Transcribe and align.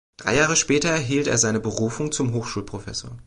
Drei 0.17 0.35
Jahre 0.35 0.55
später 0.55 0.89
erhielt 0.89 1.27
er 1.27 1.37
seine 1.37 1.59
Berufung 1.59 2.11
zum 2.11 2.33
Hochschulprofessor. 2.33 3.19